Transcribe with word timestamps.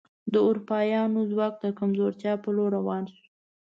د 0.31 0.33
اروپایانو 0.47 1.19
ځواک 1.31 1.53
د 1.63 1.65
کمزورتیا 1.79 2.33
په 2.43 2.49
لور 2.55 2.69
روان 2.77 3.03
شو. 3.13 3.23